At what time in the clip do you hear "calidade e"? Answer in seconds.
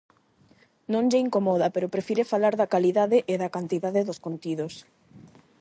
2.73-3.35